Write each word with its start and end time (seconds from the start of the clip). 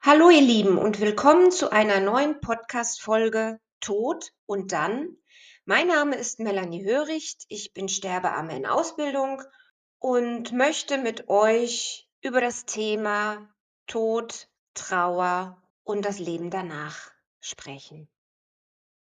Hallo 0.00 0.30
ihr 0.30 0.40
Lieben 0.40 0.78
und 0.78 1.00
willkommen 1.00 1.50
zu 1.50 1.72
einer 1.72 1.98
neuen 1.98 2.40
Podcast-Folge 2.40 3.58
Tod 3.80 4.32
und 4.46 4.70
dann. 4.70 5.16
Mein 5.64 5.88
Name 5.88 6.14
ist 6.14 6.38
Melanie 6.38 6.84
Höricht, 6.84 7.44
ich 7.48 7.74
bin 7.74 7.88
Sterbearme 7.88 8.56
in 8.56 8.64
Ausbildung 8.64 9.42
und 9.98 10.52
möchte 10.52 10.98
mit 10.98 11.28
euch 11.28 12.08
über 12.22 12.40
das 12.40 12.64
Thema 12.64 13.52
Tod, 13.88 14.48
Trauer 14.72 15.60
und 15.82 16.04
das 16.04 16.20
Leben 16.20 16.50
danach 16.50 17.10
sprechen. 17.40 18.08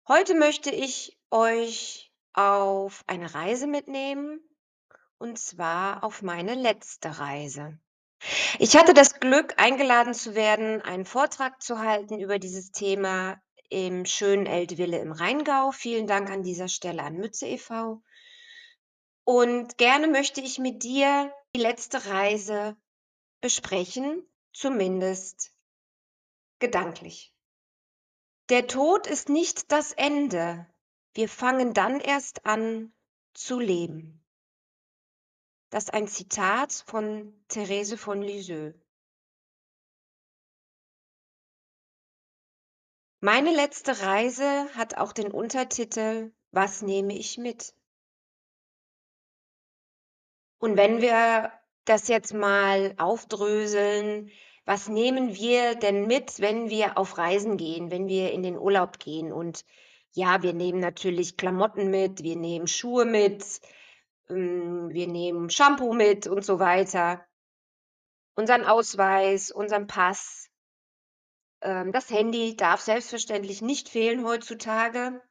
Heute 0.08 0.36
möchte 0.36 0.70
ich 0.70 1.18
euch 1.32 2.14
auf 2.34 3.04
eine 3.08 3.34
Reise 3.34 3.66
mitnehmen 3.66 4.40
und 5.18 5.40
zwar 5.40 6.04
auf 6.04 6.22
meine 6.22 6.54
letzte 6.54 7.18
Reise. 7.18 7.80
Ich 8.60 8.76
hatte 8.78 8.94
das 8.94 9.20
Glück, 9.20 9.54
eingeladen 9.58 10.14
zu 10.14 10.36
werden, 10.36 10.82
einen 10.82 11.06
Vortrag 11.06 11.62
zu 11.62 11.80
halten 11.80 12.20
über 12.20 12.40
dieses 12.40 12.72
Thema 12.72 13.42
im 13.70 14.06
schönen 14.06 14.46
Eltville 14.46 15.00
im 15.00 15.12
Rheingau. 15.12 15.72
Vielen 15.72 16.08
Dank 16.08 16.30
an 16.30 16.44
dieser 16.44 16.68
Stelle 16.68 17.04
an 17.04 17.16
Mütze 17.16 17.48
e.V. 17.48 18.02
Und 19.26 19.78
gerne 19.78 20.08
möchte 20.08 20.42
ich 20.42 20.60
mit 20.60 20.84
dir 20.84 21.34
die 21.56 21.62
letzte 21.62 22.06
Reise 22.06 22.78
besprechen, 23.42 24.26
zumindest 24.54 25.52
gedanklich. 26.60 27.34
Der 28.50 28.68
Tod 28.68 29.08
ist 29.08 29.30
nicht 29.30 29.72
das 29.72 29.94
Ende. 29.94 30.68
Wir 31.14 31.30
fangen 31.30 31.74
dann 31.74 32.00
erst 32.00 32.46
an 32.46 32.94
zu 33.34 33.60
leben. 33.60 34.23
Das 35.74 35.86
ist 35.86 35.94
ein 35.96 36.08
Zitat 36.08 36.72
von 36.86 37.34
Therese 37.48 37.98
von 37.98 38.22
Lisieux. 38.22 38.76
Meine 43.22 43.52
letzte 43.56 44.00
Reise 44.04 44.70
hat 44.76 44.98
auch 44.98 45.14
den 45.14 45.32
Untertitel 45.32 46.32
Was 46.52 46.84
nehme 46.84 47.18
ich 47.18 47.40
mit? 47.40 47.74
Und 50.60 50.78
wenn 50.78 51.02
wir 51.02 51.52
das 51.86 52.08
jetzt 52.08 52.36
mal 52.36 52.94
aufdröseln, 53.00 54.30
was 54.66 54.90
nehmen 54.90 55.34
wir 55.34 55.74
denn 55.74 56.06
mit, 56.06 56.40
wenn 56.40 56.70
wir 56.70 57.00
auf 57.00 57.18
Reisen 57.18 57.58
gehen, 57.58 57.90
wenn 57.90 58.08
wir 58.08 58.32
in 58.32 58.44
den 58.44 58.60
Urlaub 58.60 59.00
gehen? 59.00 59.34
Und 59.34 59.66
ja, 60.12 60.44
wir 60.44 60.54
nehmen 60.54 60.80
natürlich 60.80 61.36
Klamotten 61.36 61.90
mit, 61.90 62.22
wir 62.22 62.36
nehmen 62.36 62.68
Schuhe 62.68 63.06
mit, 63.06 63.44
wir 64.28 65.08
nehmen 65.08 65.50
Shampoo 65.50 65.94
mit 65.94 66.28
und 66.28 66.46
so 66.46 66.60
weiter. 66.60 67.26
Unseren 68.36 68.64
Ausweis, 68.66 69.52
unseren 69.52 69.88
Pass. 69.88 70.50
Ähm, 71.62 71.92
das 71.92 72.10
Handy 72.10 72.56
darf 72.56 72.82
selbstverständlich 72.82 73.62
nicht 73.62 73.90
fehlen 73.90 74.26
heutzutage. 74.26 75.22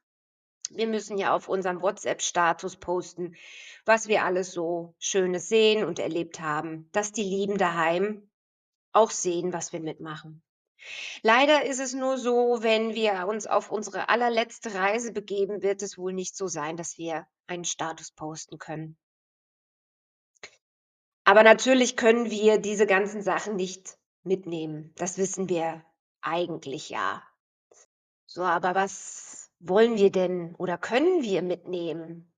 Wir 0.69 0.87
müssen 0.87 1.17
ja 1.17 1.35
auf 1.35 1.49
unserem 1.49 1.81
WhatsApp-Status 1.81 2.77
posten, 2.77 3.35
was 3.85 4.07
wir 4.07 4.23
alles 4.23 4.51
so 4.51 4.95
Schönes 4.97 5.49
sehen 5.49 5.83
und 5.85 5.99
erlebt 5.99 6.39
haben, 6.39 6.89
dass 6.93 7.11
die 7.11 7.23
Lieben 7.23 7.57
daheim 7.57 8.29
auch 8.93 9.11
sehen, 9.11 9.51
was 9.51 9.73
wir 9.73 9.81
mitmachen. 9.81 10.41
Leider 11.21 11.65
ist 11.65 11.79
es 11.79 11.93
nur 11.93 12.17
so, 12.17 12.59
wenn 12.61 12.93
wir 12.93 13.27
uns 13.27 13.47
auf 13.47 13.71
unsere 13.71 14.09
allerletzte 14.09 14.73
Reise 14.73 15.11
begeben, 15.11 15.61
wird 15.61 15.81
es 15.81 15.97
wohl 15.97 16.13
nicht 16.13 16.35
so 16.35 16.47
sein, 16.47 16.77
dass 16.77 16.97
wir 16.97 17.27
einen 17.47 17.65
Status 17.65 18.11
posten 18.11 18.57
können. 18.57 18.97
Aber 21.25 21.43
natürlich 21.43 21.95
können 21.95 22.29
wir 22.29 22.57
diese 22.57 22.85
ganzen 22.85 23.21
Sachen 23.21 23.55
nicht 23.55 23.97
mitnehmen. 24.23 24.93
Das 24.97 25.17
wissen 25.17 25.49
wir 25.49 25.83
eigentlich 26.21 26.89
ja. 26.89 27.23
So, 28.25 28.43
aber 28.43 28.75
was 28.75 29.51
wollen 29.59 29.97
wir 29.97 30.11
denn 30.11 30.55
oder 30.55 30.77
können 30.77 31.23
wir 31.23 31.41
mitnehmen? 31.41 32.33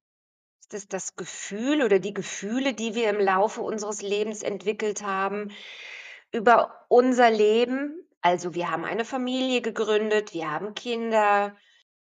Ist 0.59 0.73
es 0.73 0.87
das 0.87 1.15
Gefühl 1.15 1.83
oder 1.83 1.99
die 1.99 2.13
Gefühle, 2.13 2.73
die 2.73 2.95
wir 2.95 3.09
im 3.09 3.19
Laufe 3.19 3.61
unseres 3.61 4.01
Lebens 4.01 4.43
entwickelt 4.43 5.03
haben 5.03 5.51
über 6.31 6.85
unser 6.89 7.29
Leben? 7.31 8.04
Also 8.25 8.55
wir 8.55 8.71
haben 8.71 8.85
eine 8.85 9.05
Familie 9.05 9.61
gegründet, 9.61 10.33
wir 10.33 10.49
haben 10.49 10.73
Kinder, 10.73 11.55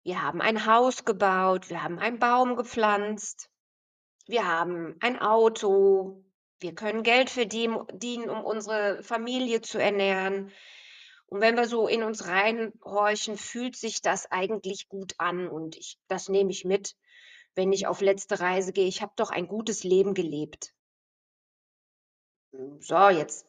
wir 0.02 0.20
haben 0.20 0.40
ein 0.40 0.66
Haus 0.66 1.04
gebaut, 1.04 1.70
wir 1.70 1.84
haben 1.84 2.00
einen 2.00 2.18
Baum 2.18 2.56
gepflanzt, 2.56 3.48
wir 4.26 4.44
haben 4.44 4.96
ein 4.98 5.20
Auto, 5.20 6.24
wir 6.58 6.74
können 6.74 7.04
Geld 7.04 7.30
verdienen, 7.30 7.76
um 7.76 8.44
unsere 8.44 9.00
Familie 9.04 9.60
zu 9.60 9.78
ernähren. 9.78 10.50
Und 11.26 11.40
wenn 11.40 11.54
wir 11.54 11.68
so 11.68 11.86
in 11.86 12.02
uns 12.02 12.26
reinhorchen, 12.26 13.36
fühlt 13.36 13.76
sich 13.76 14.02
das 14.02 14.28
eigentlich 14.28 14.88
gut 14.88 15.14
an 15.18 15.46
und 15.46 15.76
ich 15.76 16.00
das 16.08 16.28
nehme 16.28 16.50
ich 16.50 16.64
mit, 16.64 16.96
wenn 17.54 17.72
ich 17.72 17.86
auf 17.86 18.00
letzte 18.00 18.40
Reise 18.40 18.72
gehe. 18.72 18.88
Ich 18.88 19.02
habe 19.02 19.12
doch 19.14 19.30
ein 19.30 19.46
gutes 19.46 19.84
Leben 19.84 20.14
gelebt. 20.14 20.74
So, 22.80 23.08
jetzt 23.08 23.46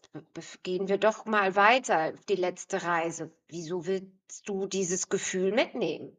gehen 0.61 0.87
wir 0.87 0.99
doch 0.99 1.25
mal 1.25 1.55
weiter 1.55 2.13
die 2.29 2.35
letzte 2.35 2.83
Reise. 2.83 3.31
Wieso 3.47 3.87
willst 3.87 4.47
du 4.47 4.67
dieses 4.67 5.09
Gefühl 5.09 5.51
mitnehmen? 5.51 6.15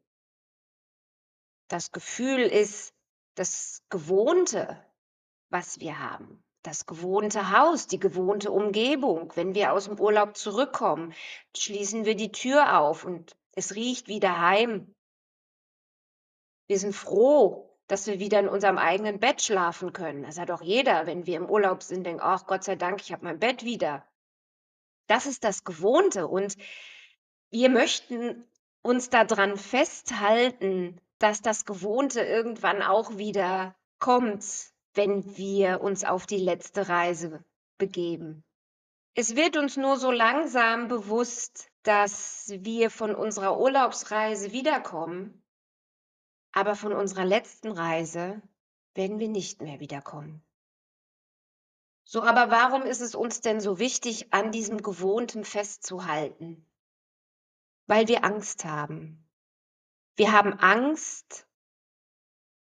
Das 1.69 1.93
Gefühl 1.93 2.41
ist 2.41 2.93
das 3.35 3.81
Gewohnte, 3.89 4.85
was 5.49 5.79
wir 5.79 5.99
haben. 5.99 6.43
Das 6.63 6.85
gewohnte 6.85 7.57
Haus, 7.57 7.87
die 7.87 7.99
gewohnte 7.99 8.51
Umgebung. 8.51 9.31
Wenn 9.35 9.55
wir 9.55 9.71
aus 9.71 9.85
dem 9.85 9.97
Urlaub 9.97 10.35
zurückkommen, 10.35 11.13
schließen 11.55 12.03
wir 12.03 12.15
die 12.15 12.33
Tür 12.33 12.77
auf 12.77 13.05
und 13.05 13.37
es 13.53 13.73
riecht 13.73 14.09
wie 14.09 14.19
daheim. 14.19 14.93
Wir 16.67 16.77
sind 16.77 16.93
froh, 16.93 17.70
dass 17.91 18.07
wir 18.07 18.19
wieder 18.19 18.39
in 18.39 18.47
unserem 18.47 18.77
eigenen 18.77 19.19
Bett 19.19 19.41
schlafen 19.41 19.91
können. 19.91 20.23
Das 20.23 20.39
hat 20.39 20.47
doch 20.47 20.61
jeder, 20.61 21.07
wenn 21.07 21.25
wir 21.25 21.35
im 21.35 21.49
Urlaub 21.49 21.83
sind, 21.83 22.05
denkt, 22.05 22.23
ach 22.23 22.47
Gott 22.47 22.63
sei 22.63 22.77
Dank, 22.77 23.01
ich 23.01 23.11
habe 23.11 23.25
mein 23.25 23.37
Bett 23.37 23.65
wieder. 23.65 24.07
Das 25.07 25.25
ist 25.25 25.43
das 25.43 25.65
Gewohnte 25.65 26.29
und 26.29 26.55
wir 27.49 27.69
möchten 27.69 28.45
uns 28.81 29.09
daran 29.09 29.57
festhalten, 29.57 31.01
dass 31.19 31.41
das 31.41 31.65
Gewohnte 31.65 32.21
irgendwann 32.21 32.81
auch 32.81 33.17
wieder 33.17 33.75
kommt, 33.99 34.45
wenn 34.93 35.35
wir 35.35 35.81
uns 35.81 36.05
auf 36.05 36.25
die 36.25 36.37
letzte 36.37 36.87
Reise 36.87 37.43
begeben. 37.77 38.45
Es 39.15 39.35
wird 39.35 39.57
uns 39.57 39.75
nur 39.75 39.97
so 39.97 40.11
langsam 40.11 40.87
bewusst, 40.87 41.69
dass 41.83 42.53
wir 42.55 42.89
von 42.89 43.13
unserer 43.13 43.59
Urlaubsreise 43.59 44.53
wiederkommen 44.53 45.40
aber 46.51 46.75
von 46.75 46.93
unserer 46.93 47.25
letzten 47.25 47.71
Reise 47.71 48.41
werden 48.93 49.19
wir 49.19 49.29
nicht 49.29 49.61
mehr 49.61 49.79
wiederkommen. 49.79 50.43
So, 52.03 52.23
aber 52.23 52.51
warum 52.51 52.81
ist 52.81 52.99
es 52.99 53.15
uns 53.15 53.41
denn 53.41 53.61
so 53.61 53.79
wichtig, 53.79 54.33
an 54.33 54.51
diesem 54.51 54.81
Gewohnten 54.81 55.45
festzuhalten? 55.45 56.65
Weil 57.87 58.07
wir 58.07 58.25
Angst 58.25 58.65
haben. 58.65 59.29
Wir 60.17 60.33
haben 60.33 60.53
Angst, 60.53 61.47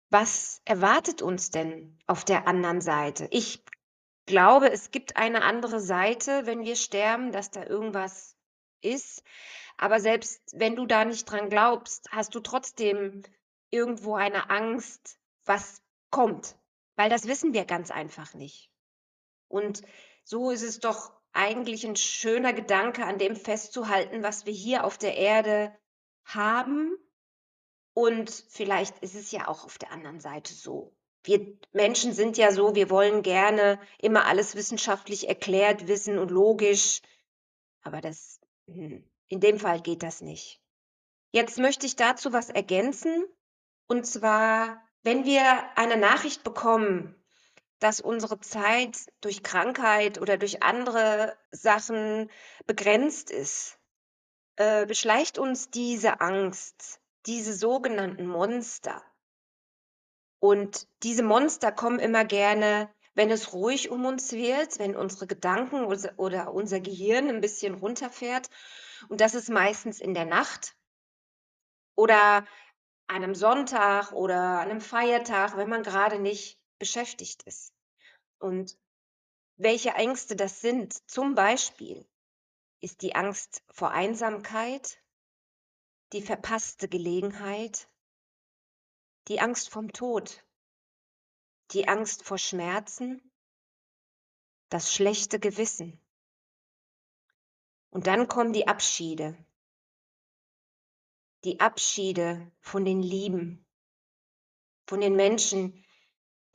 was 0.09 0.62
erwartet 0.66 1.22
uns 1.22 1.51
denn 1.51 1.97
auf 2.06 2.25
der 2.25 2.47
anderen 2.47 2.81
Seite? 2.81 3.28
Ich 3.31 3.63
glaube, 4.25 4.72
es 4.72 4.91
gibt 4.91 5.16
eine 5.16 5.44
andere 5.44 5.79
Seite, 5.79 6.45
wenn 6.45 6.63
wir 6.63 6.75
sterben, 6.75 7.31
dass 7.31 7.51
da 7.51 7.66
irgendwas 7.66 8.35
ist. 8.81 9.23
Aber 9.78 10.00
selbst 10.00 10.41
wenn 10.53 10.75
du 10.75 10.85
da 10.85 11.06
nicht 11.06 11.25
dran 11.25 11.50
glaubst, 11.50 12.12
hast 12.12 12.35
du 12.35 12.39
trotzdem 12.39 13.23
irgendwo 13.69 14.16
eine 14.16 14.50
Angst, 14.50 15.19
was 15.46 15.81
kommt, 16.09 16.57
weil 16.96 17.09
das 17.09 17.28
wissen 17.28 17.53
wir 17.53 17.66
ganz 17.66 17.91
einfach 17.91 18.34
nicht. 18.34 18.72
Und 19.47 19.81
so 20.24 20.52
ist 20.52 20.63
es 20.63 20.80
doch 20.80 21.12
eigentlich 21.34 21.85
ein 21.85 21.96
schöner 21.96 22.53
Gedanke, 22.53 23.06
an 23.06 23.18
dem 23.18 23.35
festzuhalten, 23.35 24.24
was 24.24 24.45
wir 24.45 24.54
hier 24.54 24.83
auf 24.83 24.98
der 24.98 25.16
Erde 25.16 25.75
haben. 26.24 26.95
Und 27.94 28.30
vielleicht 28.50 29.00
ist 29.00 29.16
es 29.16 29.31
ja 29.31 29.48
auch 29.48 29.66
auf 29.66 29.77
der 29.77 29.92
anderen 29.92 30.19
Seite 30.19 30.54
so. 30.54 30.95
Wir 31.24 31.57
Menschen 31.72 32.13
sind 32.13 32.38
ja 32.38 32.51
so, 32.51 32.75
wir 32.75 32.89
wollen 32.89 33.24
gerne 33.24 33.80
immer 34.00 34.25
alles 34.25 34.56
wissenschaftlich 34.56 35.27
erklärt 35.27 35.88
wissen 35.88 36.18
und 36.18 36.31
logisch. 36.31 37.01
Aber 37.81 38.01
das, 38.01 38.39
hm, 38.68 39.04
in 39.27 39.39
dem 39.39 39.60
Fall 39.60 39.81
geht 39.81 40.01
das 40.01 40.22
nicht. 40.22 40.62
Jetzt 41.31 41.60
möchte 41.60 41.86
ich 41.86 41.95
dazu 41.95 42.33
was 42.33 42.50
ergänzen. 42.50 43.25
Und 43.89 44.06
zwar, 44.06 44.83
wenn 45.01 45.25
wir 45.25 45.44
eine 45.75 45.97
Nachricht 45.97 46.44
bekommen, 46.44 47.15
dass 47.80 48.00
unsere 48.00 48.39
Zeit 48.39 48.95
durch 49.19 49.41
Krankheit 49.41 50.21
oder 50.21 50.38
durch 50.38 50.62
andere 50.62 51.36
Sachen 51.50 52.30
begrenzt 52.68 53.31
ist, 53.31 53.80
äh, 54.57 54.86
beschleicht 54.86 55.39
uns 55.39 55.71
diese 55.71 56.21
Angst, 56.21 57.01
diese 57.25 57.53
sogenannten 57.53 58.27
Monster. 58.27 59.01
Und 60.39 60.88
diese 61.01 61.24
Monster 61.24 61.71
kommen 61.71 62.00
immer 62.00 62.25
gerne 62.25 62.89
wenn 63.15 63.31
es 63.31 63.51
ruhig 63.51 63.89
um 63.89 64.06
uns 64.06 64.31
wird, 64.31 64.80
wenn 64.80 64.95
unsere 64.95 65.27
Gedanken 65.27 65.83
oder 65.83 66.53
unser 66.53 66.80
Gehirn 66.80 67.27
'n 67.27 67.41
bisschen 67.41 67.74
runterfährt. 67.74 68.50
Und 69.09 69.19
das 69.19 69.36
ist 69.36 69.50
meistens 69.50 70.00
in 70.00 70.13
der 70.13 70.24
Nacht 70.24 70.77
oder 71.97 72.45
an 73.09 73.21
'nem 73.21 73.35
Sonntag 73.35 74.11
oder 74.13 74.59
an 74.61 74.67
'nem 74.69 74.81
Feiertag, 74.81 75.57
wenn 75.57 75.69
man 75.69 75.83
grade 75.83 76.19
nicht 76.19 76.59
beschäftigt 76.79 77.44
ist. 77.44 77.73
Und 78.39 78.77
welche 79.57 79.91
Ängste 79.91 80.35
das 80.35 80.61
sind 80.61 80.94
zum 81.09 81.35
Beispiel 81.35 82.07
ist 82.81 83.01
die 83.03 83.15
Angst 83.15 83.63
vor 83.71 83.91
Einsamkeit, 83.91 85.01
die 86.13 86.21
verpasste 86.23 86.88
Gelegenheit 86.88 87.88
die 89.27 89.39
Angst 89.41 89.69
vorm 89.69 89.91
Tod 89.91 90.41
die 91.73 91.88
Angst 91.88 92.23
vor 92.23 92.39
Schmerzen 92.39 93.21
das 94.71 94.94
schlechte 94.94 95.39
Gewissen. 95.39 96.00
Und 97.94 98.05
dann 98.07 98.27
kommen 98.27 98.53
die 98.53 98.67
Abschiede. 98.67 99.35
Die 101.45 101.59
Abschiede 101.59 102.51
von 102.59 102.83
den 102.83 103.01
Lieben, 103.01 103.65
von 104.88 105.00
den 105.00 105.15
Menschen, 105.15 105.86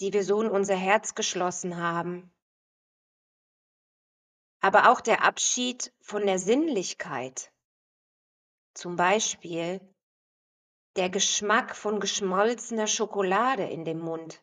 die 0.00 0.12
wir 0.12 0.24
so 0.24 0.42
in 0.42 0.50
unser 0.50 0.76
Herz 0.76 1.14
geschlossen 1.14 1.76
haben. 1.76 2.34
Aber 4.60 4.90
auch 4.90 5.00
der 5.00 5.22
Abschied 5.22 5.92
von 6.00 6.26
der 6.26 6.38
Sinnlichkeit. 6.38 7.52
Zum 8.74 8.96
Beispiel 8.96 9.80
der 10.96 11.10
Geschmack 11.10 11.74
von 11.74 12.00
geschmolzener 12.00 12.86
Schokolade 12.86 13.64
in 13.64 13.84
dem 13.84 14.00
Mund. 14.00 14.42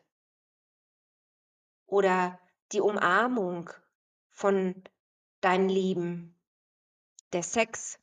Oder 1.86 2.40
die 2.72 2.80
Umarmung 2.80 3.70
von 4.30 4.82
deinen 5.40 5.68
Lieben, 5.68 6.38
der 7.32 7.42
Sex 7.42 7.98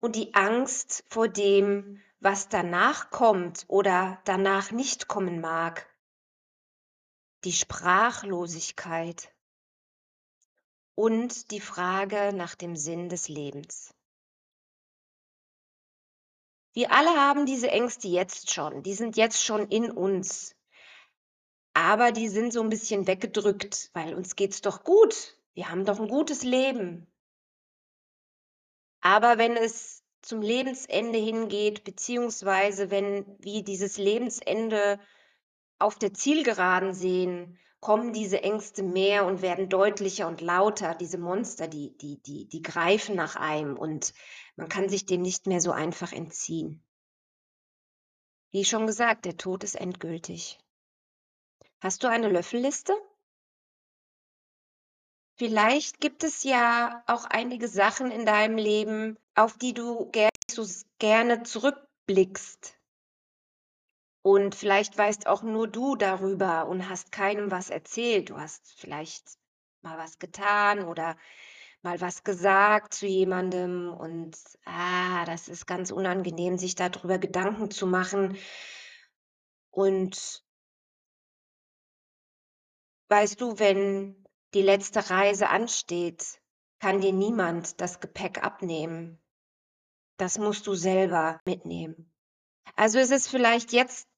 und 0.00 0.14
die 0.16 0.34
Angst 0.34 1.04
vor 1.08 1.28
dem, 1.28 2.00
was 2.20 2.48
danach 2.48 3.10
kommt 3.10 3.64
oder 3.68 4.20
danach 4.24 4.70
nicht 4.70 5.08
kommen 5.08 5.40
mag. 5.40 5.86
Die 7.44 7.52
Sprachlosigkeit 7.52 9.32
und 10.96 11.52
die 11.52 11.60
Frage 11.60 12.32
nach 12.34 12.56
dem 12.56 12.74
Sinn 12.74 13.08
des 13.08 13.28
Lebens. 13.28 13.94
Wir 16.74 16.92
alle 16.92 17.10
haben 17.10 17.46
diese 17.46 17.70
Ängste 17.70 18.08
jetzt 18.08 18.52
schon. 18.52 18.82
Die 18.82 18.94
sind 18.94 19.16
jetzt 19.16 19.44
schon 19.44 19.68
in 19.68 19.90
uns. 19.90 20.54
Aber 21.74 22.12
die 22.12 22.28
sind 22.28 22.52
so 22.52 22.60
'n 22.60 22.68
bisschen 22.70 23.06
weggedrückt, 23.06 23.90
weil 23.94 24.14
uns 24.14 24.36
geht's 24.36 24.60
doch 24.60 24.84
gut. 24.84 25.36
Wir 25.54 25.70
haben 25.70 25.84
doch 25.84 25.98
'n 26.00 26.08
gutes 26.08 26.42
Leben. 26.42 27.06
Aber 29.08 29.38
wenn 29.38 29.56
es 29.56 30.04
zum 30.20 30.42
Lebensende 30.42 31.18
hingeht, 31.18 31.82
beziehungsweise 31.82 32.90
wenn 32.90 33.24
wir 33.38 33.64
dieses 33.64 33.96
Lebensende 33.96 35.00
auf 35.78 35.98
der 35.98 36.12
Zielgeraden 36.12 36.92
sehen, 36.92 37.58
kommen 37.80 38.12
diese 38.12 38.42
Ängste 38.42 38.82
mehr 38.82 39.24
und 39.24 39.40
werden 39.40 39.70
deutlicher 39.70 40.28
und 40.28 40.42
lauter. 40.42 40.94
Diese 40.94 41.16
Monster, 41.16 41.68
die 41.68 41.96
die 41.96 42.20
die 42.20 42.48
die 42.48 42.60
greifen 42.60 43.16
nach 43.16 43.34
einem 43.34 43.78
und 43.78 44.12
man 44.56 44.68
kann 44.68 44.90
sich 44.90 45.06
dem 45.06 45.22
nicht 45.22 45.46
mehr 45.46 45.62
so 45.62 45.72
einfach 45.72 46.12
entziehen. 46.12 46.84
Wie 48.50 48.66
schon 48.66 48.86
gesagt, 48.86 49.24
der 49.24 49.38
Tod 49.38 49.64
ist 49.64 49.76
endgültig. 49.76 50.58
Hast 51.80 52.04
du 52.04 52.08
eine 52.08 52.28
Löffelliste? 52.28 52.92
Vielleicht 55.38 56.00
gibt 56.00 56.24
es 56.24 56.42
ja 56.42 57.04
auch 57.06 57.24
einige 57.24 57.68
Sachen 57.68 58.10
in 58.10 58.26
deinem 58.26 58.58
Leben, 58.58 59.16
auf 59.36 59.56
die 59.56 59.72
du 59.72 60.10
ger 60.10 60.30
so 60.50 60.66
gerne 60.98 61.44
zurückblickst. 61.44 62.76
Und 64.22 64.56
vielleicht 64.56 64.98
weißt 64.98 65.28
auch 65.28 65.44
nur 65.44 65.68
du 65.68 65.94
darüber 65.94 66.66
und 66.66 66.88
hast 66.88 67.12
keinem 67.12 67.52
was 67.52 67.70
erzählt. 67.70 68.30
Du 68.30 68.36
hast 68.38 68.80
vielleicht 68.80 69.38
mal 69.80 69.96
was 69.96 70.18
getan 70.18 70.82
oder 70.84 71.16
mal 71.82 72.00
was 72.00 72.24
gesagt 72.24 72.92
zu 72.92 73.06
jemandem 73.06 73.92
und, 73.92 74.36
ah, 74.64 75.24
das 75.24 75.46
ist 75.46 75.66
ganz 75.66 75.92
unangenehm, 75.92 76.58
sich 76.58 76.74
da 76.74 76.88
drüber 76.88 77.18
Gedanken 77.18 77.70
zu 77.70 77.86
machen. 77.86 78.36
Und 79.70 80.42
weißt 83.08 83.40
du, 83.40 83.60
wenn 83.60 84.27
die 84.54 84.62
letzte 84.62 85.10
Reise 85.10 85.48
ansteht, 85.48 86.40
kann 86.80 87.00
dir 87.00 87.12
niemand 87.12 87.80
das 87.80 88.00
Gepäck 88.00 88.42
abnehmen. 88.42 89.18
Das 90.16 90.38
musst 90.38 90.66
du 90.66 90.74
selber 90.74 91.40
mitnehmen. 91.44 92.12
Also, 92.76 92.98
es 92.98 93.10
ist 93.10 93.28
vielleicht 93.28 93.72
jetzt 93.72 94.08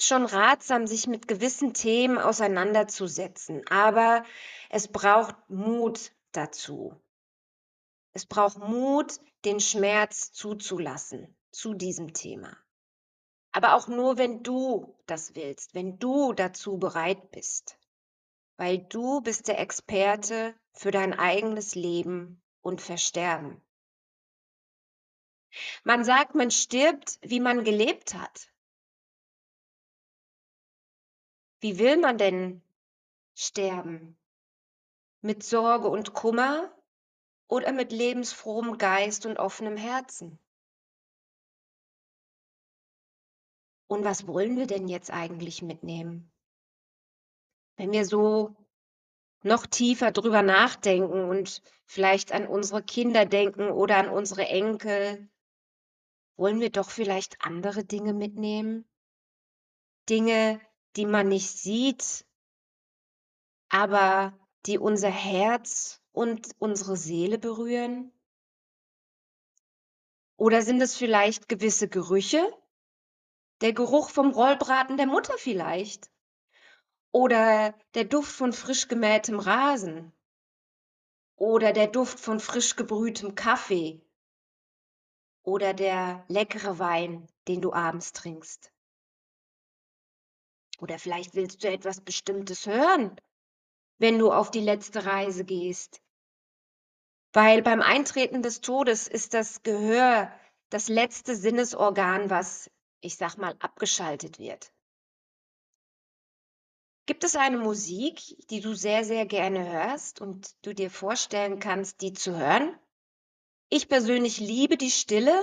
schon 0.00 0.24
ratsam, 0.24 0.86
sich 0.86 1.06
mit 1.06 1.28
gewissen 1.28 1.74
Themen 1.74 2.18
auseinanderzusetzen, 2.18 3.66
aber 3.68 4.24
es 4.70 4.88
braucht 4.88 5.36
Mut 5.48 6.12
dazu. 6.32 6.94
Es 8.12 8.26
braucht 8.26 8.58
Mut, 8.58 9.20
den 9.44 9.60
Schmerz 9.60 10.32
zuzulassen 10.32 11.36
zu 11.50 11.74
diesem 11.74 12.12
Thema. 12.12 12.56
Aber 13.52 13.74
auch 13.74 13.88
nur, 13.88 14.16
wenn 14.16 14.42
du 14.42 14.96
das 15.06 15.34
willst, 15.34 15.74
wenn 15.74 15.98
du 15.98 16.32
dazu 16.32 16.78
bereit 16.78 17.30
bist. 17.30 17.78
Weil 18.60 18.76
du 18.76 19.22
bist 19.22 19.48
der 19.48 19.58
Experte 19.58 20.54
für 20.74 20.90
dein 20.90 21.18
eigenes 21.18 21.74
Leben 21.74 22.42
und 22.60 22.82
Versterben. 22.82 23.58
Man 25.82 26.04
sagt, 26.04 26.34
man 26.34 26.50
stirbt, 26.50 27.18
wie 27.22 27.40
man 27.40 27.64
gelebt 27.64 28.12
hat. 28.12 28.52
Wie 31.60 31.78
will 31.78 31.96
man 31.96 32.18
denn 32.18 32.62
sterben? 33.34 34.18
Mit 35.22 35.42
Sorge 35.42 35.88
und 35.88 36.12
Kummer 36.12 36.70
oder 37.48 37.72
mit 37.72 37.92
lebensfrohem 37.92 38.76
Geist 38.76 39.24
und 39.24 39.38
offenem 39.38 39.78
Herzen? 39.78 40.38
Und 43.86 44.04
was 44.04 44.26
wollen 44.26 44.58
wir 44.58 44.66
denn 44.66 44.86
jetzt 44.86 45.10
eigentlich 45.10 45.62
mitnehmen? 45.62 46.30
Wenn 47.80 47.92
wir 47.92 48.04
so 48.04 48.54
noch 49.42 49.64
tiefer 49.64 50.12
drüber 50.12 50.42
nachdenken 50.42 51.24
und 51.24 51.62
vielleicht 51.86 52.30
an 52.30 52.46
unsere 52.46 52.82
Kinder 52.82 53.24
denken 53.24 53.70
oder 53.70 53.96
an 53.96 54.10
unsere 54.10 54.46
Enkel 54.46 55.30
wollen 56.36 56.60
wir 56.60 56.68
doch 56.68 56.90
vielleicht 56.90 57.40
andere 57.40 57.82
Dinge 57.82 58.12
mitnehmen? 58.12 58.86
Dinge, 60.10 60.60
die 60.96 61.06
man 61.06 61.28
nicht 61.28 61.48
sieht 61.48 62.26
aber 63.70 64.38
die 64.66 64.78
unser 64.78 65.10
Herz 65.10 66.02
und 66.12 66.50
unsere 66.58 66.98
Seele 66.98 67.38
berühren? 67.38 68.12
Oder 70.36 70.60
sind 70.60 70.82
es 70.82 70.96
vielleicht 70.96 71.48
gewisse 71.48 71.88
Gerüche? 71.88 72.42
Der 73.62 73.72
Geruch 73.72 74.10
vom 74.10 74.32
Rollbraten 74.32 74.96
der 74.96 75.06
Mutter 75.06 75.34
vielleicht? 75.38 76.09
Oder 77.12 77.74
der 77.94 78.04
Duft 78.04 78.32
von 78.32 78.52
frisch 78.52 78.88
gemähtem 78.88 79.40
Rasen? 79.40 80.12
Oder 81.36 81.72
der 81.72 81.88
Duft 81.88 82.20
von 82.20 82.38
frisch 82.38 82.76
gebrühtem 82.76 83.34
Kaffee? 83.34 84.00
Oder 85.42 85.74
der 85.74 86.24
leckere 86.28 86.78
Wein, 86.78 87.26
den 87.48 87.60
du 87.60 87.72
abends 87.72 88.12
trinkst? 88.12 88.72
Oder 90.78 90.98
vielleicht 90.98 91.34
willst 91.34 91.64
du 91.64 91.68
etwas 91.68 92.00
Bestimmtes 92.00 92.66
hören, 92.66 93.20
wenn 93.98 94.18
du 94.18 94.32
auf 94.32 94.50
die 94.50 94.60
letzte 94.60 95.04
Reise 95.04 95.44
gehst. 95.44 96.00
Weil 97.32 97.62
beim 97.62 97.82
Eintreten 97.82 98.42
des 98.42 98.60
Todes 98.60 99.06
ist 99.06 99.34
das 99.34 99.62
Gehör 99.62 100.32
das 100.70 100.88
letzte 100.88 101.36
Sinnesorgan, 101.36 102.30
was, 102.30 102.70
ich 103.00 103.16
sage 103.16 103.40
mal, 103.40 103.56
abgeschaltet 103.58 104.38
wird. 104.38 104.72
Gibt 107.10 107.24
es 107.24 107.34
eine 107.34 107.58
Musik, 107.58 108.20
die 108.50 108.60
du 108.60 108.74
sehr, 108.74 109.02
sehr 109.02 109.26
gerne 109.26 109.68
hörst 109.68 110.20
und 110.20 110.54
du 110.62 110.72
dir 110.72 110.92
vorstellen 110.92 111.58
kannst, 111.58 112.02
die 112.02 112.12
zu 112.12 112.38
hören? 112.38 112.72
Ich 113.68 113.88
persönlich 113.88 114.38
liebe 114.38 114.76
die 114.76 114.92
Stille. 114.92 115.34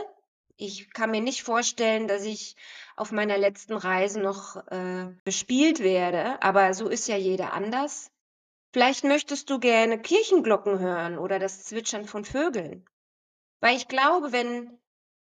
Ich 0.55 0.93
kann 0.93 1.11
mir 1.11 1.19
nicht 1.19 1.43
vorstellen, 1.43 2.07
dass 2.07 2.23
ich 2.23 2.55
auf 2.95 3.11
meiner 3.11 3.37
letzten 3.37 3.73
Reise 3.73 4.21
noch, 4.21 4.55
äh, 4.71 5.13
bespielt 5.25 5.81
werde, 5.81 6.41
aber 6.41 6.73
so 6.73 6.87
ist 6.87 7.09
ja 7.09 7.17
jeder 7.17 7.51
anders. 7.51 8.11
Vielleicht 8.71 9.03
möchtest 9.03 9.49
du 9.49 9.59
gerne 9.59 10.01
Kirchenglocken 10.01 10.79
hören 10.79 11.17
oder 11.17 11.37
das 11.37 11.65
Zwitschern 11.65 12.05
von 12.05 12.23
Vögeln. 12.23 12.85
Weil 13.59 13.75
ich 13.75 13.89
glaube, 13.89 14.31
wenn 14.31 14.79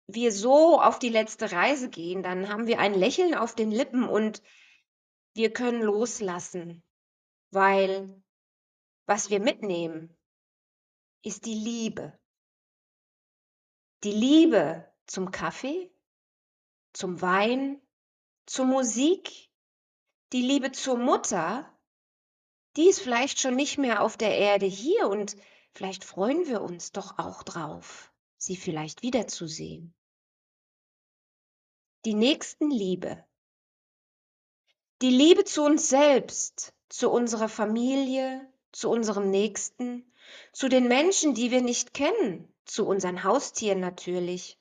wir 0.06 0.30
so 0.30 0.80
auf 0.80 1.00
die 1.00 1.08
letzte 1.08 1.50
Reise 1.50 1.88
gehen, 1.88 2.22
dann 2.22 2.48
haben 2.48 2.68
wir 2.68 2.78
ein 2.78 2.94
Lächeln 2.94 3.34
auf 3.34 3.56
den 3.56 3.72
Lippen 3.72 4.08
und 4.08 4.42
wir 5.34 5.52
können 5.52 5.82
loslassen. 5.82 6.82
weil 7.50 8.22
was 9.06 9.28
wir 9.28 9.40
mitnehmen, 9.40 10.16
ist 11.24 11.44
die 11.44 11.54
Liebe. 11.54 12.16
Die 14.04 14.12
Liebe 14.12 14.90
zum 15.06 15.32
Kaffee, 15.32 15.92
zum 16.92 17.20
Wein, 17.20 17.82
zur 18.46 18.66
Musik, 18.66 19.50
die 20.32 20.42
Liebe 20.42 20.70
zur 20.70 20.96
Mutter, 20.96 21.76
die 22.76 22.88
ist 22.88 23.00
vielleicht 23.00 23.40
schon 23.40 23.56
nicht 23.56 23.78
mehr 23.78 24.02
auf 24.02 24.16
der 24.16 24.38
Erde 24.38 24.66
hier 24.66 25.08
und 25.08 25.36
vielleicht 25.72 26.04
freuen 26.04 26.46
wir 26.46 26.62
uns 26.62 26.92
doch 26.92 27.18
auch 27.18 27.42
drauf, 27.42 28.12
sie 28.38 28.56
vielleicht 28.56 29.02
wiederzusehen. 29.02 29.92
Die 32.04 32.14
Nächstenliebe, 32.14 33.26
die 35.02 35.10
Liebe 35.10 35.44
zu 35.44 35.62
uns 35.62 35.88
selbst, 35.88 36.74
zu 36.90 37.10
unserer 37.10 37.48
Familie, 37.48 38.46
zu 38.70 38.90
unserem 38.90 39.30
Nächsten, 39.30 40.12
zu 40.52 40.68
den 40.68 40.88
Menschen, 40.88 41.34
die 41.34 41.50
wir 41.50 41.62
nicht 41.62 41.94
kennen, 41.94 42.52
zu 42.66 42.86
unseren 42.86 43.24
Haustieren 43.24 43.80
natürlich. 43.80 44.58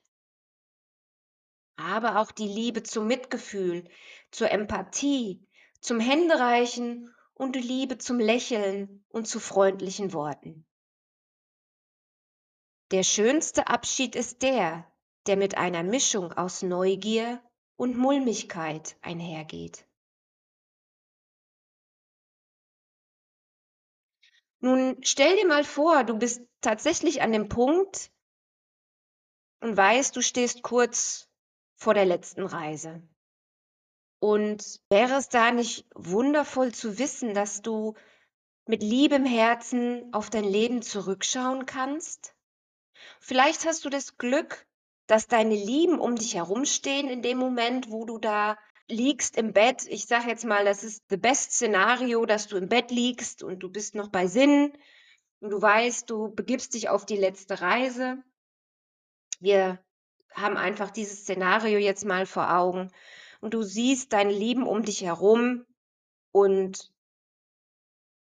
Aber 1.75 2.19
auch 2.19 2.31
die 2.31 2.47
Liebe 2.47 2.83
zum 2.83 3.07
Mitgefühl, 3.07 3.83
zur 4.31 4.49
Empathie, 4.51 5.45
zum 5.81 5.99
Händereichen 5.99 7.13
und 7.33 7.55
die 7.55 7.61
Liebe 7.61 7.97
zum 7.97 8.19
Lächeln 8.19 9.03
und 9.09 9.27
zu 9.27 9.39
freundlichen 9.39 10.13
Worten. 10.13 10.65
Der 12.91 13.03
schönste 13.03 13.67
Abschied 13.67 14.15
ist 14.15 14.41
der, 14.41 14.89
der 15.27 15.35
mit 15.37 15.57
einer 15.57 15.83
Mischung 15.83 16.31
aus 16.33 16.61
Neugier 16.61 17.41
und 17.75 17.97
Mulmigkeit 17.97 18.97
einhergeht. 19.01 19.85
Nun 24.59 24.97
stell 25.01 25.35
dir 25.37 25.47
mal 25.47 25.63
vor, 25.63 26.03
du 26.03 26.17
bist 26.17 26.41
tatsächlich 26.61 27.21
an 27.21 27.31
dem 27.31 27.47
Punkt 27.47 28.11
und 29.61 29.75
weißt, 29.75 30.15
du 30.15 30.21
stehst 30.21 30.61
kurz 30.63 31.29
vor 31.77 31.93
der 31.93 32.05
letzten 32.05 32.43
Reise. 32.43 33.01
Und 34.19 34.81
wäre 34.89 35.15
es 35.15 35.29
da 35.29 35.51
nicht 35.51 35.87
wundervoll 35.95 36.73
zu 36.73 36.99
wissen, 36.99 37.33
dass 37.33 37.61
du 37.61 37.95
mit 38.65 38.83
Liebe 38.83 39.15
im 39.15 39.25
Herzen 39.25 40.13
auf 40.13 40.29
dein 40.29 40.43
Leben 40.43 40.81
zurückschauen 40.81 41.65
kannst? 41.65 42.35
Vielleicht 43.21 43.65
hast 43.65 43.85
du 43.85 43.89
das 43.89 44.17
Glück, 44.17 44.67
dass 45.07 45.27
deine 45.27 45.55
Lieben 45.55 45.99
um 45.99 46.15
dich 46.15 46.35
herumstehen 46.35 47.07
in 47.07 47.21
dem 47.21 47.37
Moment, 47.37 47.89
wo 47.89 48.05
du 48.05 48.17
da 48.17 48.57
liegst 48.89 49.37
im 49.37 49.53
Bett. 49.53 49.85
Ich 49.87 50.05
sage 50.05 50.27
jetzt 50.27 50.45
mal, 50.45 50.65
das 50.65 50.83
ist 50.83 51.03
the 51.09 51.17
best 51.17 51.53
Szenario, 51.53 52.25
dass 52.25 52.47
du 52.47 52.57
im 52.57 52.67
Bett 52.67 52.91
liegst 52.91 53.43
und 53.43 53.59
du 53.59 53.69
bist 53.69 53.95
noch 53.95 54.09
bei 54.09 54.27
Sinn 54.27 54.73
und 55.39 55.51
du 55.51 55.61
weißt, 55.61 56.09
du 56.09 56.33
begibst 56.33 56.73
dich 56.73 56.89
auf 56.89 57.05
die 57.05 57.17
letzte 57.17 57.61
Reise. 57.61 58.17
Wir 59.39 59.79
haben 60.33 60.57
einfach 60.57 60.91
dieses 60.91 61.21
Szenario 61.21 61.79
jetzt 61.79 62.05
mal 62.05 62.25
vor 62.25 62.53
Augen 62.53 62.91
und 63.41 63.53
du 63.53 63.61
siehst 63.61 64.11
deine 64.13 64.33
Lieben 64.33 64.67
um 64.67 64.83
dich 64.83 65.03
herum 65.03 65.65
und 66.31 66.91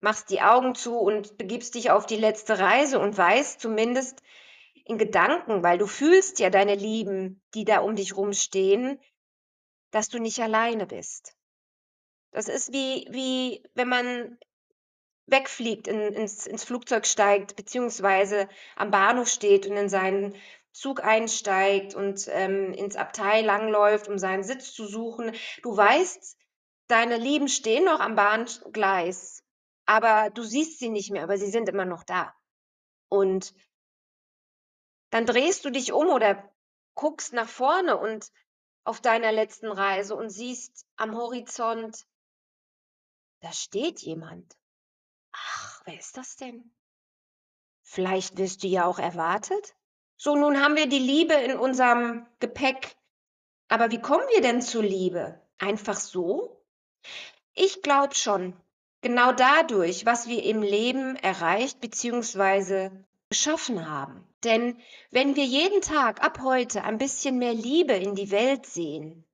machst 0.00 0.30
die 0.30 0.40
Augen 0.42 0.74
zu 0.74 0.96
und 0.96 1.38
begibst 1.38 1.74
dich 1.74 1.90
auf 1.90 2.06
die 2.06 2.16
letzte 2.16 2.58
Reise 2.58 2.98
und 2.98 3.16
weißt 3.16 3.60
zumindest 3.60 4.22
in 4.84 4.98
Gedanken, 4.98 5.62
weil 5.62 5.78
du 5.78 5.86
fühlst 5.86 6.38
ja 6.38 6.50
deine 6.50 6.74
Lieben, 6.74 7.42
die 7.54 7.64
da 7.64 7.80
um 7.80 7.96
dich 7.96 8.16
rumstehen, 8.16 9.00
dass 9.90 10.08
du 10.08 10.18
nicht 10.18 10.40
alleine 10.40 10.86
bist. 10.86 11.34
Das 12.30 12.48
ist 12.48 12.72
wie 12.72 13.06
wie 13.10 13.62
wenn 13.74 13.88
man 13.88 14.38
wegfliegt, 15.26 15.88
in 15.88 16.00
ins 16.12 16.46
ins 16.46 16.64
Flugzeug 16.64 17.06
steigt, 17.06 17.56
beziehungsweise 17.56 18.48
am 18.76 18.90
Bahnhof 18.90 19.28
steht 19.28 19.66
und 19.66 19.76
in 19.76 19.88
seinen 19.88 20.34
Zug 20.72 21.02
einsteigt 21.02 21.94
und, 21.94 22.28
ähm, 22.30 22.72
ins 22.72 22.94
Abteil 22.94 23.44
langläuft, 23.44 24.06
um 24.08 24.18
seinen 24.18 24.44
Sitz 24.44 24.72
zu 24.72 24.86
suchen. 24.86 25.32
Du 25.62 25.76
weißt, 25.76 26.36
deine 26.86 27.16
Lieben 27.16 27.48
stehen 27.48 27.84
noch 27.84 28.00
am 28.00 28.14
Bahngleis, 28.14 29.42
aber 29.86 30.30
du 30.30 30.42
siehst 30.42 30.78
sie 30.78 30.90
nicht 30.90 31.10
mehr, 31.10 31.24
aber 31.24 31.36
sie 31.36 31.50
sind 31.50 31.68
immer 31.68 31.84
noch 31.84 32.04
da. 32.04 32.32
Und 33.08 33.54
dann 35.10 35.26
drehst 35.26 35.64
du 35.64 35.70
dich 35.70 35.92
um 35.92 36.08
oder 36.08 36.48
guckst 36.94 37.32
nach 37.32 37.48
vorne 37.48 37.96
und 37.96 38.30
auf 38.84 39.00
deiner 39.00 39.32
letzten 39.32 39.70
Reise 39.70 40.14
und 40.14 40.30
siehst 40.30 40.86
am 40.96 41.16
Horizont, 41.16 42.06
da 43.40 43.52
steht 43.52 44.00
jemand. 44.00 44.56
Ach, 45.32 45.82
wer 45.84 45.98
ist 45.98 46.16
das 46.16 46.36
denn? 46.36 46.72
Vielleicht 47.82 48.36
wirst 48.38 48.62
du 48.62 48.66
ja 48.66 48.84
auch 48.84 48.98
erwartet? 48.98 49.74
So, 50.16 50.34
nun 50.34 50.60
haben 50.60 50.76
wir 50.76 50.88
die 50.88 50.98
Liebe 50.98 51.34
in 51.34 51.56
unserem 51.56 52.26
Gepäck. 52.40 52.96
Aber 53.68 53.90
wie 53.90 54.00
kommen 54.00 54.26
wir 54.34 54.40
denn 54.40 54.62
zur 54.62 54.82
Liebe? 54.82 55.40
Einfach 55.58 55.96
so? 55.96 56.64
Ich 57.54 57.82
glaube 57.82 58.14
schon, 58.14 58.54
genau 59.00 59.32
dadurch, 59.32 60.06
was 60.06 60.26
wir 60.26 60.42
im 60.44 60.62
Leben 60.62 61.16
erreicht 61.16 61.80
bzw. 61.80 62.90
geschaffen 63.28 63.88
haben. 63.88 64.26
Denn 64.44 64.78
wenn 65.10 65.36
wir 65.36 65.44
jeden 65.44 65.80
Tag 65.80 66.22
ab 66.22 66.40
heute 66.42 66.84
ein 66.84 66.98
bisschen 66.98 67.38
mehr 67.38 67.54
Liebe 67.54 67.94
in 67.94 68.14
die 68.14 68.30
Welt 68.30 68.66
sehen, 68.66 69.24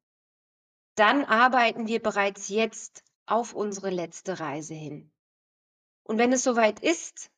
dann 0.96 1.24
arbeiten 1.24 1.86
wir 1.86 2.00
bereits 2.00 2.48
jetzt 2.48 3.02
auf 3.26 3.54
unsere 3.54 3.90
letzte 3.90 4.38
Reise 4.40 4.74
hin. 4.74 5.10
Und 6.04 6.18
wenn 6.18 6.32
es 6.32 6.42
soweit 6.42 6.80
ist, 6.80 7.30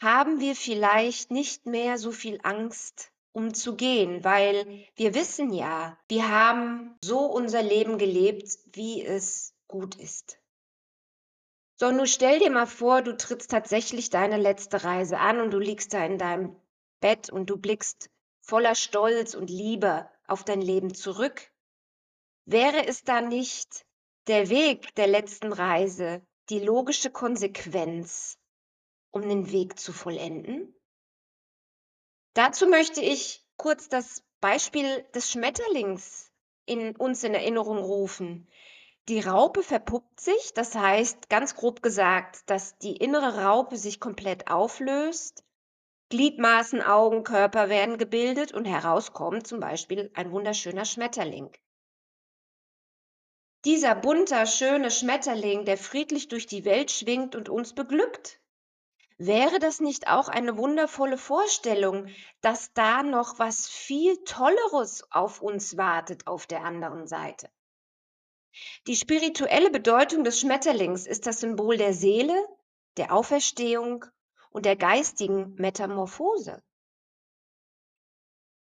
haben 0.00 0.40
wir 0.40 0.56
vielleicht 0.56 1.30
nicht 1.30 1.66
mehr 1.66 1.98
so 1.98 2.10
viel 2.10 2.40
Angst, 2.42 3.12
um 3.32 3.52
zu 3.52 3.76
gehen, 3.76 4.24
weil 4.24 4.84
wir 4.96 5.14
wissen 5.14 5.52
ja, 5.52 5.98
wir 6.08 6.28
haben 6.28 6.96
so 7.02 7.20
unser 7.20 7.62
Leben 7.62 7.98
gelebt, 7.98 8.58
wie 8.72 9.02
es 9.04 9.54
gut 9.66 9.96
ist. 9.96 10.38
So, 11.76 11.90
nun 11.90 12.06
stell 12.06 12.38
dir 12.38 12.50
mal 12.50 12.66
vor, 12.66 13.02
du 13.02 13.16
trittst 13.16 13.50
tatsächlich 13.50 14.10
deine 14.10 14.36
letzte 14.36 14.84
Reise 14.84 15.18
an 15.18 15.40
und 15.40 15.50
du 15.50 15.58
liegst 15.58 15.92
da 15.92 16.04
in 16.04 16.18
deinem 16.18 16.56
Bett 17.00 17.30
und 17.30 17.50
du 17.50 17.56
blickst 17.56 18.10
voller 18.40 18.74
Stolz 18.74 19.34
und 19.34 19.50
Liebe 19.50 20.08
auf 20.26 20.44
dein 20.44 20.60
Leben 20.60 20.94
zurück, 20.94 21.50
wäre 22.44 22.86
es 22.86 23.02
da 23.02 23.20
nicht 23.20 23.86
der 24.26 24.48
Weg 24.50 24.94
der 24.94 25.06
letzten 25.06 25.52
Reise 25.52 26.22
die 26.50 26.60
logische 26.60 27.10
Konsequenz, 27.10 28.38
um 29.10 29.22
den 29.22 29.50
Weg 29.50 29.78
zu 29.78 29.92
vollenden? 29.92 30.74
Dazu 32.34 32.66
möchte 32.66 33.00
ich 33.00 33.44
kurz 33.56 33.88
das 33.88 34.22
Beispiel 34.40 35.02
des 35.14 35.30
Schmetterlings 35.30 36.30
in 36.66 36.96
uns 36.96 37.24
in 37.24 37.34
Erinnerung 37.34 37.78
rufen. 37.78 38.48
Die 39.08 39.20
Raupe 39.20 39.62
verpuppt 39.62 40.20
sich, 40.20 40.54
das 40.54 40.74
heißt 40.74 41.28
ganz 41.28 41.54
grob 41.56 41.82
gesagt, 41.82 42.48
dass 42.48 42.78
die 42.78 42.96
innere 42.96 43.44
Raupe 43.44 43.76
sich 43.76 44.00
komplett 44.00 44.48
auflöst 44.50 45.44
Gliedmaßen, 46.10 46.82
Augen, 46.82 47.24
Körper 47.24 47.68
werden 47.68 47.98
gebildet 47.98 48.52
und 48.52 48.66
heraus 48.66 49.12
kommt 49.12 49.46
zum 49.46 49.58
Beispiel 49.58 50.12
ein 50.14 50.30
wunderschöner 50.30 50.84
Schmetterling. 50.84 51.50
Dieser 53.64 53.94
bunter, 53.94 54.46
schöne 54.46 54.90
Schmetterling, 54.90 55.64
der 55.64 55.78
friedlich 55.78 56.28
durch 56.28 56.46
die 56.46 56.64
Welt 56.64 56.90
schwingt 56.90 57.34
und 57.34 57.48
uns 57.48 57.74
beglückt. 57.74 58.38
Wäre 59.16 59.58
das 59.58 59.80
nicht 59.80 60.06
auch 60.08 60.28
eine 60.28 60.58
wundervolle 60.58 61.18
Vorstellung, 61.18 62.08
dass 62.42 62.72
da 62.74 63.02
noch 63.02 63.38
was 63.38 63.66
viel 63.66 64.22
Tolleres 64.24 65.10
auf 65.10 65.40
uns 65.40 65.76
wartet 65.76 66.26
auf 66.26 66.46
der 66.46 66.62
anderen 66.62 67.06
Seite? 67.06 67.50
Die 68.86 68.96
spirituelle 68.96 69.70
Bedeutung 69.70 70.24
des 70.24 70.40
Schmetterlings 70.40 71.06
ist 71.06 71.26
das 71.26 71.40
Symbol 71.40 71.76
der 71.76 71.92
Seele, 71.92 72.34
der 72.96 73.12
Auferstehung 73.12 74.04
und 74.50 74.66
der 74.66 74.76
geistigen 74.76 75.54
Metamorphose. 75.56 76.62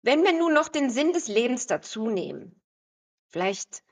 Wenn 0.02 0.24
wir 0.24 0.34
nun 0.34 0.54
noch 0.54 0.68
den 0.68 0.90
Sinn 0.90 1.14
des 1.14 1.28
Lebens 1.28 1.68
dazu 1.68 2.10
nehmen, 2.10 2.62
vielleicht 3.30 3.84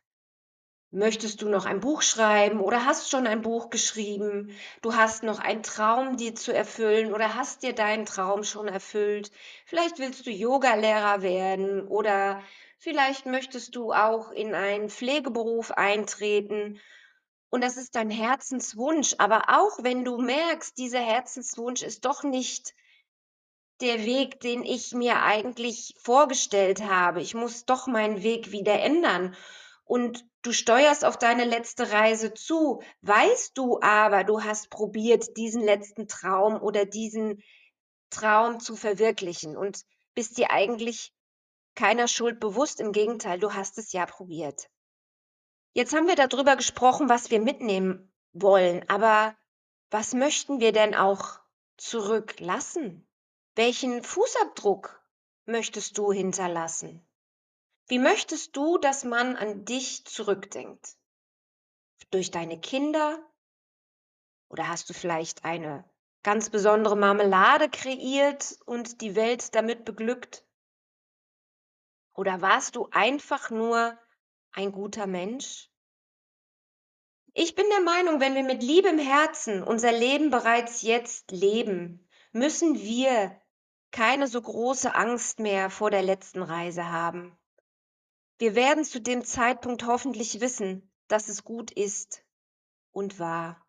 möchtest 0.92 1.42
du 1.42 1.50
noch 1.50 1.66
ein 1.66 1.82
Buch 1.82 2.02
schreiben 2.02 2.62
oder 2.62 2.86
hast 2.86 3.10
schon 3.10 3.28
ein 3.28 3.42
Buch 3.42 3.70
geschrieben, 3.70 4.56
du 4.82 4.96
hast 4.96 5.24
noch 5.24 5.40
einen 5.40 5.64
Traum 5.64 6.16
dir 6.16 6.36
zu 6.36 6.54
erfüllen 6.54 7.14
oder 7.14 7.36
hast 7.36 7.64
dir 7.64 7.74
deinen 7.74 8.06
Traum 8.06 8.44
schon 8.44 8.68
erfüllt, 8.68 9.32
vielleicht 9.66 10.00
willst 10.00 10.26
du 10.26 10.32
Yogalehrer 10.32 11.22
werden 11.22 11.88
oder 11.88 12.42
vielleicht 12.78 13.26
möchtest 13.26 13.76
du 13.76 13.92
auch 13.92 14.32
in 14.32 14.54
einen 14.54 14.90
Pflegeberuf 14.90 15.72
eintreten 15.72 16.80
und 17.50 17.64
das 17.64 17.78
ist 17.78 17.96
dein 17.96 18.10
Herzenswunsch. 18.10 19.16
Aber 19.18 19.44
auch 19.48 19.82
wenn 19.82 20.04
du 20.04 20.18
merkst, 20.18 20.78
dieser 20.78 21.00
Herzenswunsch 21.00 21.84
ist 21.84 22.04
doch 22.06 22.24
nicht 22.24 22.74
der 23.82 24.06
Weg, 24.06 24.40
den 24.40 24.64
ich 24.64 24.94
mir 24.94 25.22
eigentlich 25.22 25.96
vorgestellt 25.98 26.84
habe. 26.84 27.22
Ich 27.22 27.34
muss 27.34 27.66
doch 27.66 27.88
meinen 27.88 28.24
Weg 28.24 28.52
wieder 28.52 28.80
ändern. 28.80 29.36
und 29.86 30.26
du 30.42 30.52
steuerst 30.52 31.06
auf 31.06 31.18
deine 31.18 31.46
letzte 31.46 31.92
Reise 31.92 32.34
zu, 32.34 32.82
weißt 33.02 33.58
du 33.58 33.80
aber, 33.82 34.24
du 34.24 34.44
hast 34.44 34.70
probiert, 34.70 35.38
diesen 35.38 35.64
letzten 35.64 36.08
Traum 36.08 36.62
oder 36.62 36.86
diesen 36.86 37.42
Traum 38.10 38.60
zu 38.60 38.76
verwirklichen 38.76 39.56
und 39.56 39.82
bist 40.14 40.38
dir 40.38 40.52
eigentlich 40.52 41.14
keiner 41.76 42.08
Schuld 42.08 42.40
bewusst. 42.40 42.80
Im 42.80 42.92
Gegenteil, 42.92 43.40
du 43.40 43.54
hast 43.54 43.78
es 43.78 43.92
ja 43.92 44.06
probiert. 44.06 44.70
Jetzt 45.74 45.94
haben 45.94 46.08
wir 46.08 46.16
darüber 46.16 46.56
gesprochen, 46.56 47.10
was 47.10 47.32
wir 47.32 47.42
mitnehmen 47.42 48.12
wollen, 48.32 48.88
aber 48.90 49.36
was 49.92 50.14
möchten 50.14 50.60
wir 50.60 50.72
denn 50.72 50.96
auch 50.96 51.40
zurücklassen? 51.78 53.08
Welchen 53.56 54.04
Fußabdruck 54.04 55.02
möchtest 55.46 55.98
du 55.98 56.12
hinterlassen? 56.12 57.06
Wie 57.88 58.00
möchtest 58.00 58.56
du, 58.56 58.78
dass 58.78 59.04
man 59.04 59.36
an 59.36 59.66
dich 59.66 60.06
zurückdenkt? 60.06 60.96
Durch 62.10 62.32
deine 62.32 62.60
Kinder? 62.60 63.20
Oder 64.50 64.70
hast 64.70 64.90
du 64.90 64.94
vielleicht 64.94 65.44
eine 65.44 65.84
ganz 66.24 66.50
besondere 66.50 66.96
Marmelade 66.96 67.70
kreiert 67.70 68.58
und 68.66 69.02
die 69.02 69.16
Welt 69.16 69.54
damit 69.54 69.86
beglückt? 69.86 70.45
Oder 72.16 72.42
warst 72.42 72.76
du 72.76 72.88
einfach 72.92 73.50
nur 73.50 73.98
ein 74.52 74.72
guter 74.72 75.06
Mensch? 75.06 75.70
Ich 77.34 77.56
bin 77.56 77.66
der 77.70 77.82
Meinung, 77.82 78.22
wenn 78.22 78.36
wir 78.36 78.44
mit 78.44 78.64
Liebe 78.64 78.88
im 78.88 79.00
Herzen 79.00 79.62
unser 79.62 79.92
Leben 79.92 80.30
bereits 80.30 80.82
jetzt 80.82 81.32
leben, 81.32 82.08
müssen 82.32 82.80
wir 82.80 83.40
keine 83.92 84.28
so 84.28 84.42
große 84.42 84.96
Angst 84.96 85.40
mehr 85.40 85.70
vor 85.70 85.92
der 85.92 86.04
letzten 86.04 86.42
Reise 86.42 86.90
haben. 86.90 87.38
Wir 88.38 88.56
werden 88.56 88.86
zu 88.86 89.02
dem 89.02 89.26
Zeitpunkt 89.26 89.86
hoffentlich 89.86 90.40
wissen, 90.40 90.90
dass 91.10 91.28
es 91.28 91.44
gut 91.44 91.72
ist 91.72 92.24
und 92.92 93.20
wahr. 93.20 93.66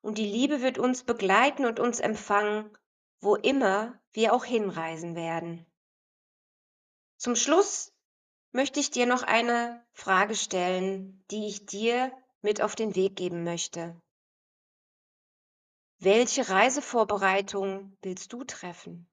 Und 0.00 0.16
die 0.16 0.26
Liebe 0.26 0.62
wird 0.62 0.78
uns 0.78 1.04
begleiten 1.04 1.66
und 1.66 1.80
uns 1.80 2.00
empfangen, 2.00 2.76
wo 3.20 3.36
immer 3.36 3.98
wir 4.12 4.32
auch 4.32 4.44
hinreisen 4.44 5.14
werden. 5.16 5.66
Zum 7.24 7.36
Schluss 7.36 7.90
möchte 8.52 8.80
ich 8.80 8.90
dir 8.90 9.06
noch 9.06 9.22
eine 9.22 9.82
Frage 9.94 10.34
stellen, 10.34 11.24
die 11.30 11.46
ich 11.46 11.64
dir 11.64 12.12
mit 12.42 12.60
auf 12.60 12.74
den 12.74 12.94
Weg 12.96 13.16
geben 13.16 13.44
möchte. 13.44 13.98
Welche 15.98 16.46
Reisevorbereitung 16.50 17.96
willst 18.02 18.34
du 18.34 18.44
treffen? 18.44 19.10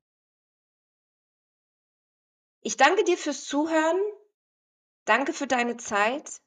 Ich 2.60 2.76
danke 2.76 3.06
dir 3.06 3.18
fürs 3.18 3.46
Zuhören, 3.46 4.02
danke 5.06 5.32
für 5.32 5.48
deine 5.48 5.78
Zeit 5.78 6.42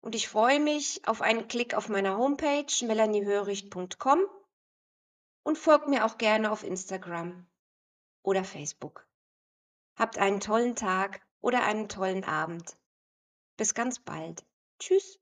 und 0.00 0.16
ich 0.16 0.26
freue 0.28 0.58
mich 0.58 1.06
auf 1.06 1.22
einen 1.22 1.46
Klick 1.46 1.74
auf 1.74 1.88
meiner 1.88 2.16
Homepage 2.16 2.66
melaniehöricht.com 2.84 4.18
und 5.44 5.58
folgt 5.58 5.86
mir 5.86 6.04
auch 6.04 6.18
gerne 6.18 6.50
auf 6.50 6.64
Instagram 6.64 7.46
oder 8.24 8.42
Facebook. 8.42 9.06
Habt 9.96 10.18
einen 10.18 10.40
tollen 10.40 10.76
Tag 10.76 11.22
oder 11.40 11.64
einen 11.64 11.88
tollen 11.88 12.24
Abend. 12.24 12.76
Bis 13.56 13.74
ganz 13.74 13.98
bald. 13.98 14.44
Tschüss. 14.78 15.18